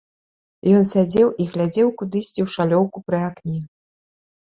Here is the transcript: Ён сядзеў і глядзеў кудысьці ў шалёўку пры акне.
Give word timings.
Ён 0.79 0.83
сядзеў 0.91 1.29
і 1.45 1.47
глядзеў 1.51 1.87
кудысьці 2.01 2.39
ў 2.47 2.57
шалёўку 2.57 2.97
пры 3.07 3.25
акне. 3.31 3.57